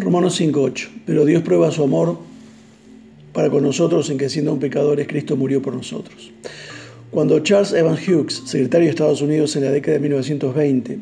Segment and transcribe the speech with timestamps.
[0.00, 0.88] Romanos 5.8.
[1.06, 2.18] Pero Dios prueba su amor
[3.32, 6.32] para con nosotros en que siendo un pecadores, Cristo murió por nosotros.
[7.10, 10.98] Cuando Charles Evans Hughes, secretario de Estados Unidos en la década de 1920,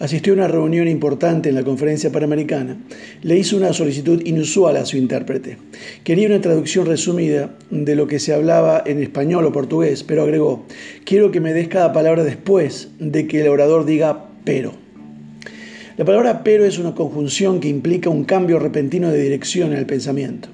[0.00, 2.76] asistió a una reunión importante en la conferencia panamericana,
[3.22, 5.58] le hizo una solicitud inusual a su intérprete.
[6.02, 10.66] Quería una traducción resumida de lo que se hablaba en español o portugués, pero agregó,
[11.04, 14.83] quiero que me des cada palabra después de que el orador diga pero.
[15.96, 19.86] La palabra pero es una conjunción que implica un cambio repentino de dirección en el
[19.86, 20.48] pensamiento.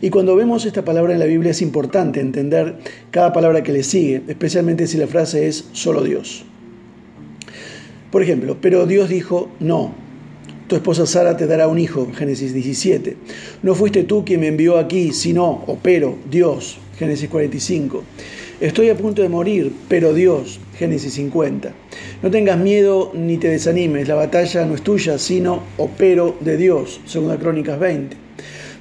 [0.00, 2.76] Y cuando vemos esta palabra en la Biblia es importante entender
[3.12, 6.44] cada palabra que le sigue, especialmente si la frase es solo Dios.
[8.10, 9.94] Por ejemplo, pero Dios dijo, no,
[10.66, 13.16] tu esposa Sara te dará un hijo, Génesis 17.
[13.62, 18.02] No fuiste tú quien me envió aquí, sino, o pero, Dios, Génesis 45.
[18.60, 21.72] Estoy a punto de morir, pero Dios, Génesis 50.
[22.22, 26.58] No tengas miedo ni te desanimes, la batalla no es tuya, sino, o pero, de
[26.58, 28.18] Dios, 2 Crónicas 20.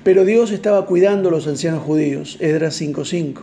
[0.03, 3.39] Pero Dios estaba cuidando a los ancianos judíos, Edras 5.5.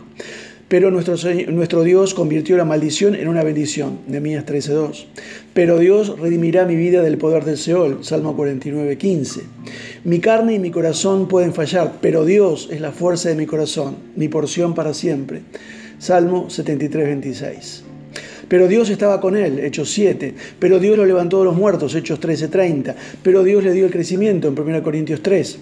[0.67, 1.15] Pero nuestro,
[1.51, 5.05] nuestro, Dios convirtió la maldición en una bendición, Nehemías 13.2.
[5.55, 9.41] Pero Dios redimirá mi vida del poder del Seol, Salmo 49.15.
[10.03, 13.95] Mi carne y mi corazón pueden fallar, pero Dios es la fuerza de mi corazón,
[14.15, 15.41] mi porción para siempre,
[15.99, 17.81] Salmo 73.26.
[18.47, 20.33] Pero Dios estaba con él, Hechos 7.
[20.59, 22.95] Pero Dios lo levantó de los muertos, Hechos 13.30.
[23.21, 25.59] Pero Dios le dio el crecimiento, en 1 Corintios 3.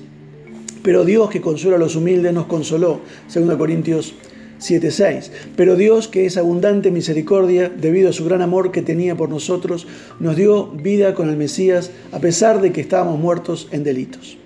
[0.84, 3.02] Pero Dios que consuela a los humildes nos consoló,
[3.34, 4.14] 2 Corintios
[4.60, 5.32] 7:6.
[5.56, 9.88] Pero Dios, que es abundante misericordia, debido a su gran amor que tenía por nosotros,
[10.20, 14.38] nos dio vida con el Mesías, a pesar de que estábamos muertos en delitos.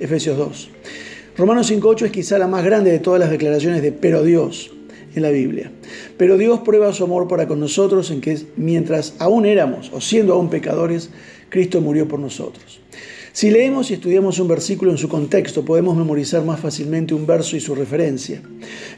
[0.00, 0.70] Efesios 2.
[1.36, 4.72] Romanos 5:8 es quizá la más grande de todas las declaraciones de pero Dios
[5.14, 5.72] en la Biblia.
[6.16, 10.34] Pero Dios prueba su amor para con nosotros en que mientras aún éramos o siendo
[10.34, 11.10] aún pecadores,
[11.48, 12.80] Cristo murió por nosotros.
[13.32, 17.56] Si leemos y estudiamos un versículo en su contexto, podemos memorizar más fácilmente un verso
[17.56, 18.42] y su referencia.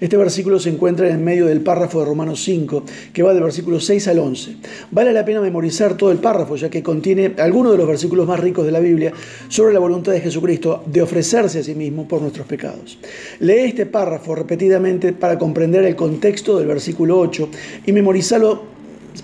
[0.01, 3.81] Este versículo se encuentra en medio del párrafo de Romanos 5, que va del versículo
[3.81, 4.57] 6 al 11.
[4.91, 8.41] Vale la pena memorizar todo el párrafo, ya que contiene algunos de los versículos más
[8.41, 9.13] ricos de la Biblia
[9.49, 12.99] sobre la voluntad de Jesucristo de ofrecerse a sí mismo por nuestros pecados.
[13.41, 17.49] Lee este párrafo repetidamente para comprender el contexto del versículo 8
[17.87, 18.63] y memorizarlo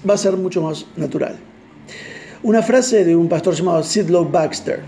[0.08, 1.49] va a ser mucho más natural.
[2.42, 4.80] Una frase de un pastor llamado Sidlow Baxter.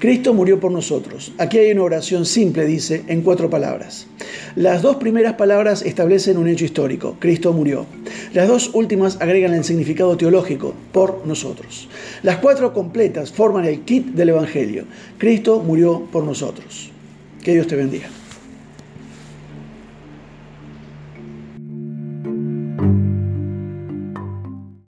[0.00, 1.32] Cristo murió por nosotros.
[1.38, 4.08] Aquí hay una oración simple, dice, en cuatro palabras.
[4.56, 7.14] Las dos primeras palabras establecen un hecho histórico.
[7.20, 7.86] Cristo murió.
[8.34, 11.88] Las dos últimas agregan el significado teológico, por nosotros.
[12.24, 14.82] Las cuatro completas forman el kit del Evangelio.
[15.16, 16.90] Cristo murió por nosotros.
[17.40, 18.08] Que Dios te bendiga.